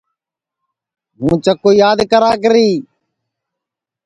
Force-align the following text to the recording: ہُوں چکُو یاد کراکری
ہُوں 1.17 1.35
چکُو 1.43 1.69
یاد 1.81 1.99
کراکری 2.11 2.69